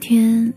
[0.00, 0.52] 天，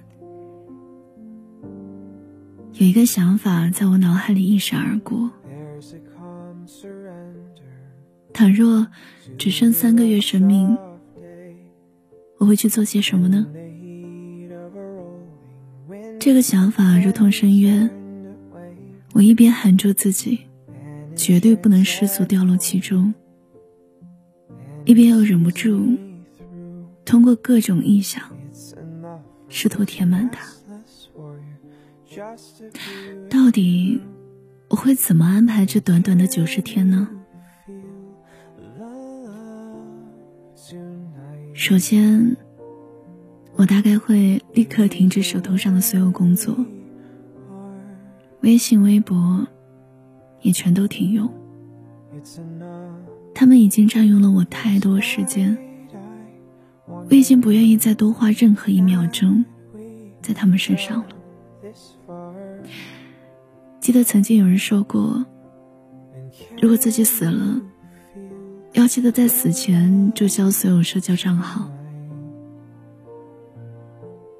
[2.74, 5.30] 有一个想法在我脑海里一闪而过：
[8.34, 8.88] 倘若
[9.38, 10.76] 只剩三个月生命，
[12.40, 13.46] 我会去做些什么呢？
[16.20, 17.92] 这个想法如同深渊，
[19.14, 20.40] 我一边喊住自己，
[21.16, 23.14] 绝对不能失足掉落其中，
[24.86, 25.98] 一边又忍不住
[27.04, 28.24] 通过各种臆想，
[29.54, 30.48] 试图填满它。
[33.30, 34.02] 到底
[34.68, 37.08] 我会怎么安排这短短的九十天呢？
[41.54, 42.36] 首先。
[43.56, 46.58] 我大概会立刻停止手头上的所有工作，
[48.42, 49.48] 微信、微博
[50.42, 51.32] 也全都停用。
[53.36, 55.56] 他们已经占用了我太多时间，
[57.08, 59.46] 我已经不愿意再多花任何一秒钟
[60.24, 61.08] 在他们身上了。
[63.80, 65.26] 记得曾经有人说过，
[66.62, 67.62] 如果自己死了，
[68.72, 71.70] 要记得在死前注销所有社交账号。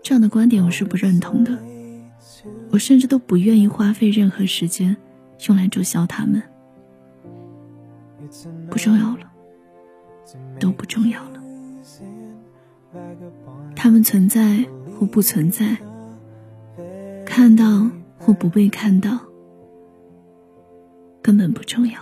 [0.02, 1.58] 这样的观点我是不认同的，
[2.72, 4.96] 我甚至都不愿意花费任何时间
[5.48, 6.42] 用来注销他们。
[8.70, 9.32] 不重要了，
[10.60, 11.44] 都不重要了。
[13.76, 14.66] 他们存在
[15.00, 15.78] 或不存在，
[17.26, 17.64] 看到
[18.18, 19.20] 或不被看到，
[21.22, 22.00] 根本不重要。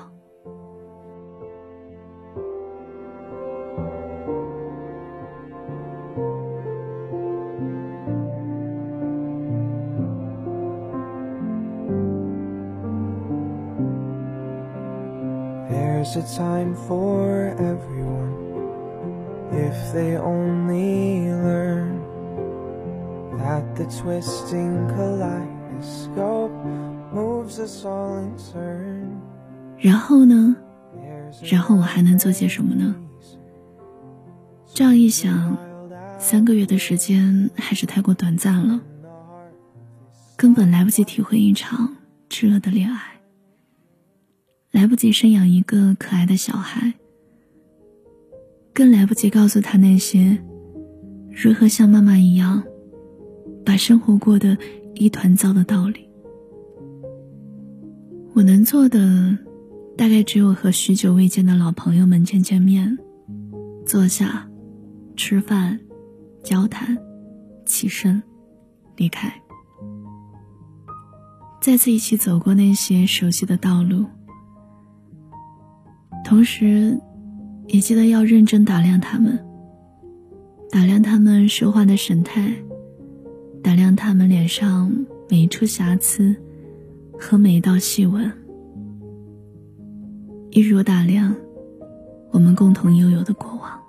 [15.70, 18.34] There's a time for everyone
[19.52, 21.91] if they only learn
[23.38, 26.52] that the twisting kaleidoscope
[27.14, 29.08] moves us all in turn.
[29.78, 30.56] 然后呢？
[31.50, 32.96] 然后我还能做些什么呢？
[34.74, 35.58] 这样一想，
[36.18, 38.82] 三个月的时间还是太过短暂了，
[40.38, 41.96] 根本来不及体会一场
[42.30, 43.00] 炽热的恋爱。
[44.72, 46.94] 来不及生养一个可爱的小孩，
[48.74, 50.42] 更来不及告诉他那些
[51.30, 52.64] 如何像妈妈一样
[53.72, 54.58] 把生活过得
[54.96, 56.06] 一团糟的道理。
[58.34, 59.38] 我能做的，
[59.98, 62.98] 大概只有和许久未见的老朋友们见见面，
[63.86, 64.46] 坐下，
[65.16, 65.80] 吃饭，
[66.44, 66.98] 交谈，
[67.66, 68.22] 起身，
[68.98, 69.34] 离开，
[71.62, 74.06] 再次一起走过那些熟悉的道路。
[76.26, 77.00] 同时，
[77.70, 79.40] 也记得要认真打量他们，
[80.70, 82.54] 打量他们说话的神态，
[83.64, 84.92] 打量他们脸上
[85.30, 86.36] 每一处瑕疵
[87.18, 88.32] 和每一道细纹，
[90.50, 91.36] 一如打量
[92.32, 93.80] 我们共同拥有的过往。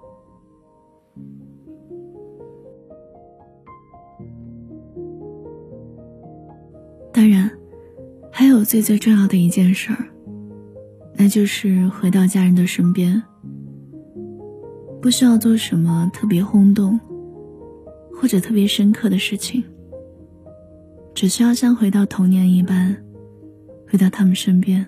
[7.12, 7.50] 当然，
[8.30, 10.06] 还有最最重要的一件事儿。
[11.14, 13.22] 那就是回到家人的身边，
[15.00, 16.98] 不需要做什么特别轰动
[18.22, 19.64] 或者特别深刻的事情，
[21.12, 22.96] 只需要像回到童年一般，
[23.88, 24.86] 回到他们身边，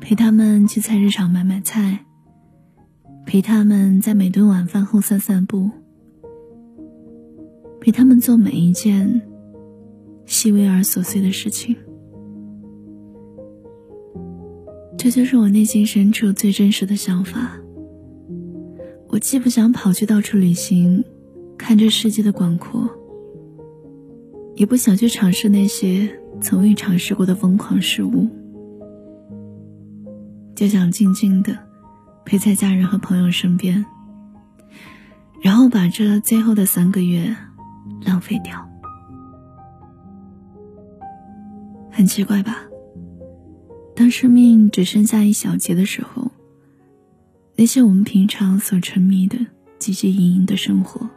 [0.00, 2.06] 陪他们去菜市场买买菜，
[3.26, 5.68] 陪他们在每顿晚饭后散散步，
[7.78, 9.20] 陪他们做每一件
[10.24, 11.76] 细微而琐碎的事情。
[14.96, 17.60] 这就是我内心深处最真实的想法。
[19.08, 21.04] 我既不想跑去到处旅行，
[21.66, 22.86] 看这世界的广阔，
[24.54, 28.28] 也不想去尝试那些从未尝试过的疯狂事物，
[30.54, 31.56] 就想静静的
[32.26, 33.86] 陪在家人和朋友身边，
[35.40, 37.34] 然后把这最后的三个月
[38.02, 38.68] 浪费掉。
[41.90, 42.58] 很奇怪吧？
[43.96, 46.30] 当生命只剩下一小节的时候，
[47.56, 49.38] 那些我们平常所沉迷的
[49.78, 51.08] 汲汲营营的生活，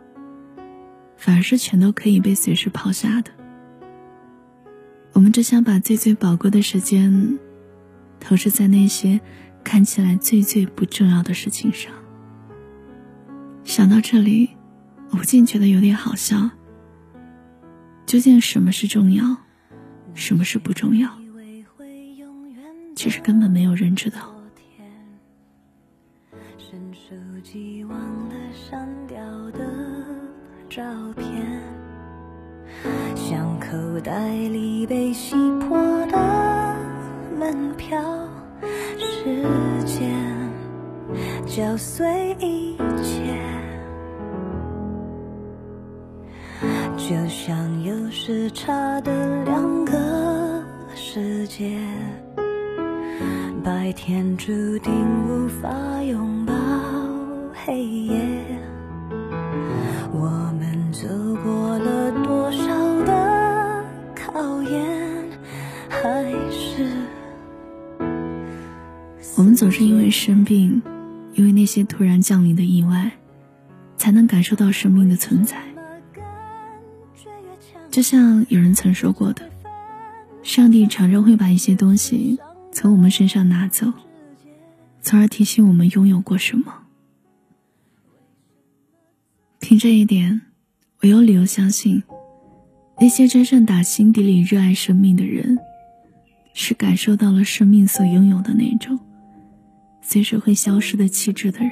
[1.18, 3.32] 反而是全都可以被随时抛下的。
[5.14, 7.40] 我们只想把最最宝贵的时间，
[8.20, 9.20] 投射在那些
[9.64, 11.92] 看起来最最不重要的事情上。
[13.64, 14.52] 想到这里，
[15.10, 16.52] 我不禁觉得有点好笑。
[18.06, 19.38] 究竟什么是重要，
[20.14, 21.10] 什么是不重要？
[22.96, 24.37] 其实根本没有人知道。
[30.78, 30.84] 照
[31.16, 31.26] 片
[33.16, 33.58] 像。
[33.60, 36.76] 口袋里被洗破的
[37.38, 38.00] 门票，
[38.98, 39.44] 时
[39.84, 40.10] 间
[41.46, 43.36] 搅碎一切，
[46.96, 50.64] 就像有时差的两个
[50.96, 51.78] 世界，
[53.66, 54.94] 白天注定
[55.28, 55.68] 无法
[56.04, 56.54] 拥抱
[57.66, 58.16] 黑夜。
[60.14, 60.47] 我
[69.38, 70.82] 我们总是因为生病，
[71.36, 73.12] 因为那些突然降临的意外，
[73.96, 75.62] 才能感受到生命的存在。
[77.92, 79.48] 就像有人曾说过的，
[80.42, 82.40] 上帝常常会把一些东西
[82.72, 83.94] 从我们身上拿走，
[85.04, 86.74] 从而提醒我们拥有过什么。
[89.60, 90.42] 凭这一点，
[91.02, 92.02] 我有理由相信，
[93.00, 95.60] 那些真正打心底里热爱生命的人，
[96.56, 98.98] 是感受到了生命所拥有的那种
[100.10, 101.72] 随时会消失的气质的人。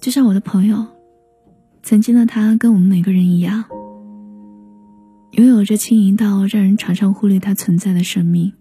[0.00, 0.84] 就像我的朋友，
[1.84, 3.64] 曾经的他跟我们每个人一样，
[5.30, 8.52] 拥有着轻盈到让人常常忽略他存在的生命。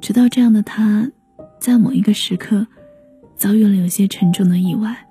[0.00, 1.08] 直到这样的他，
[1.60, 2.66] 在某一个时刻。
[3.36, 5.08] 遭遇了有些沉重的意外，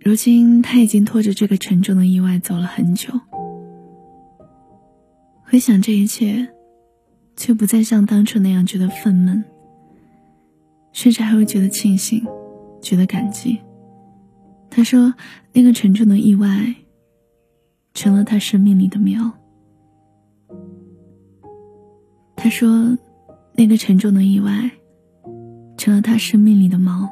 [0.00, 3.12] 如今他已经拖着这个沉重的意外走了很久。
[5.42, 6.48] 回想这一切，
[7.36, 9.42] 却不再像当初那样觉得愤懑，
[10.92, 12.24] 甚至还会觉得庆幸，
[12.80, 13.58] 觉得感激。
[14.70, 15.14] 他说
[15.52, 16.74] ：“那个沉重的意外，
[17.92, 19.30] 成了他生命里的苗。”
[22.36, 22.98] 他说
[23.54, 24.70] ：“那个沉重的意外。”
[25.76, 27.06] 成了他生命里的锚。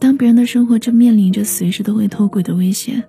[0.00, 3.04] 当别人的生活正面临着随时都会脱轨的危险，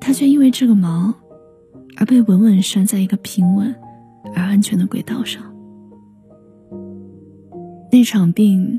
[0.00, 1.12] 他却因为这个锚，
[1.96, 3.74] 而被稳稳拴在一个平稳
[4.34, 5.42] 而安全的轨道上。
[7.90, 8.78] 那场病，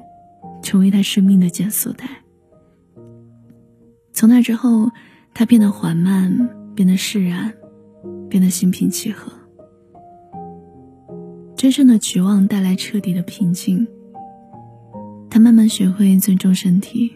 [0.61, 2.07] 成为他生命的减速带。
[4.13, 4.91] 从那之后，
[5.33, 7.53] 他变得缓慢，变得释然，
[8.29, 9.31] 变得心平气和。
[11.55, 13.87] 真正的绝望带来彻底的平静。
[15.29, 17.15] 他慢慢学会尊重身体，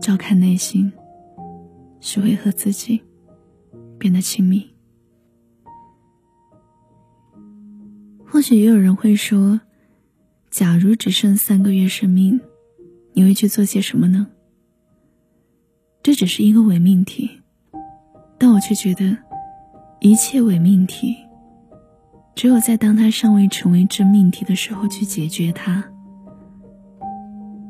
[0.00, 0.92] 照看内心，
[2.00, 3.00] 学会和自己
[3.98, 4.71] 变得亲密。
[8.32, 9.60] 或许也有人会说
[10.48, 12.40] ：“假如只剩三个月生命，
[13.12, 14.26] 你会去做些什么呢？”
[16.02, 17.30] 这只是一个伪命题，
[18.38, 19.14] 但我却觉得，
[20.00, 21.14] 一切伪命题。
[22.34, 25.84] 只有在当它尚未成为真命题的时候去解决它，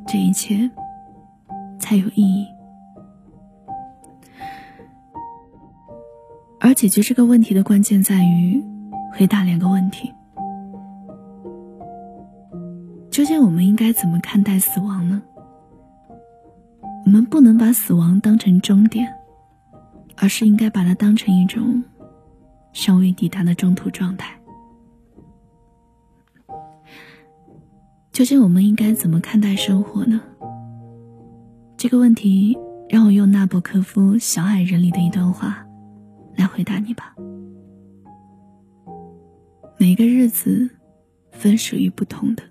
[0.06, 0.70] 这一切
[1.80, 2.46] 才有意义。
[6.60, 8.62] 而解决这个问题的关键在于
[9.12, 10.14] 回答两个问题：
[13.12, 15.22] 究竟我们应该怎么看待死亡呢？
[17.04, 19.06] 我们不能把死亡当成终点，
[20.16, 21.84] 而是应该把它当成一种
[22.72, 24.34] 尚未抵达的中途状态。
[28.12, 30.18] 究竟我们应该怎么看待生活呢？
[31.76, 32.56] 这个问题
[32.88, 35.62] 让我用纳博科夫《小矮人》里的一段话
[36.34, 37.14] 来回答你吧。
[39.76, 40.70] 每个日子
[41.30, 42.42] 分属于不同的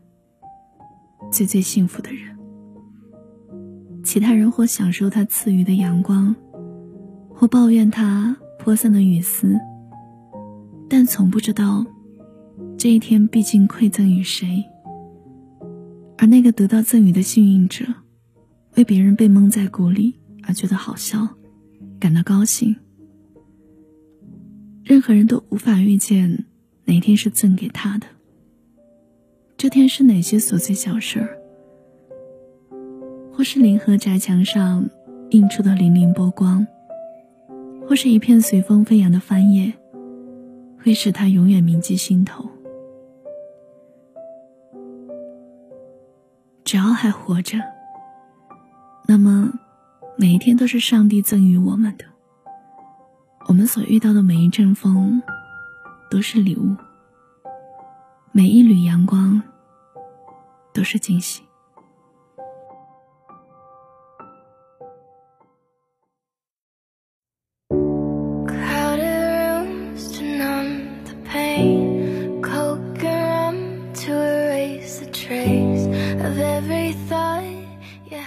[1.31, 2.37] 最最幸福的人，
[4.03, 6.35] 其他人或享受他赐予的阳光，
[7.29, 9.57] 或抱怨他泼散的雨丝，
[10.89, 11.85] 但从不知道
[12.77, 14.63] 这一天毕竟馈赠于谁。
[16.17, 17.85] 而那个得到赠予的幸运者，
[18.75, 21.27] 为别人被蒙在鼓里而觉得好笑，
[21.99, 22.75] 感到高兴。
[24.83, 26.45] 任何人都无法预见
[26.85, 28.05] 哪天是赠给他的。
[29.61, 31.37] 这天是哪些琐碎小事儿，
[33.31, 34.89] 或是临河宅墙上
[35.29, 36.65] 映出的粼粼波光，
[37.87, 39.71] 或是一片随风飞扬的翻叶，
[40.83, 42.49] 会使他永远铭记心头。
[46.63, 47.59] 只要还活着，
[49.07, 49.53] 那么
[50.17, 52.05] 每一天都是上帝赠予我们的。
[53.47, 55.21] 我们所遇到的每一阵风，
[56.09, 56.75] 都是礼物；
[58.31, 59.39] 每一缕阳光，
[60.73, 61.41] 都是惊喜。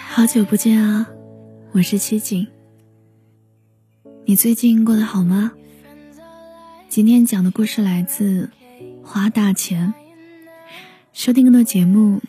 [0.08, 1.06] 好久不见啊！
[1.72, 2.46] 我是七景。
[4.24, 5.52] 你最近过得好吗？
[6.88, 8.48] 今天讲的故事来自
[9.04, 9.92] 《花大钱》。
[11.12, 12.20] 收听更多节目，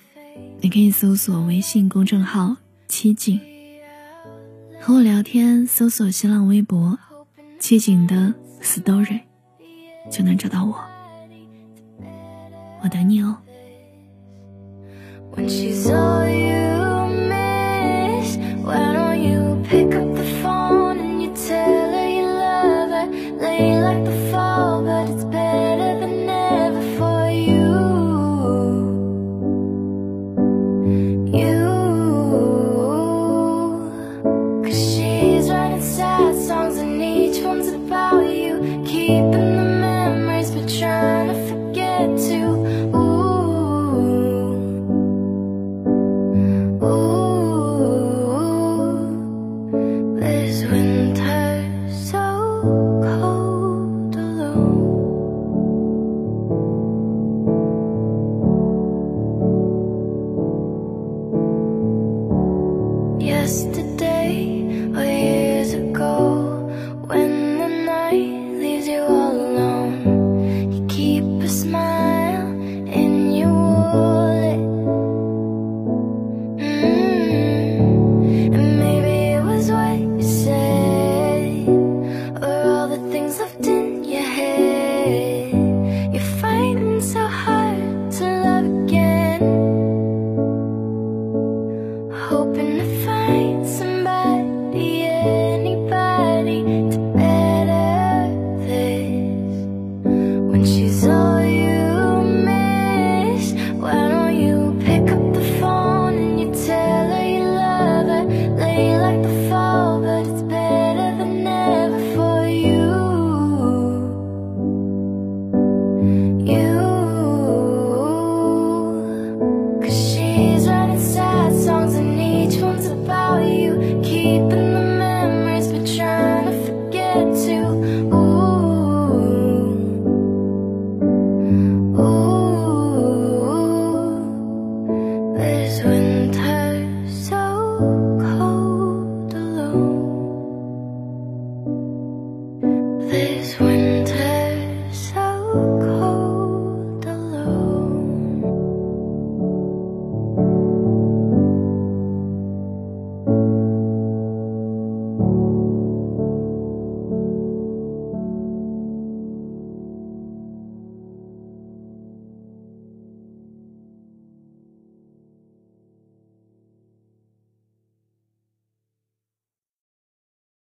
[0.62, 2.56] 你可以搜索微信公众号
[2.88, 3.40] “七景”，
[4.82, 6.98] 和我聊天，搜索新浪微博
[7.60, 9.22] “七景的 story”，
[10.12, 10.76] 就能找到我。
[12.82, 13.38] 我等你哦。
[15.36, 16.26] sad song